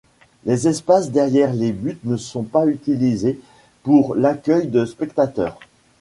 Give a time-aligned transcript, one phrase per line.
[0.45, 3.39] Les espaces derrière les buts ne sont pas utilisés
[3.83, 5.59] pour l'accueil de spectateurs.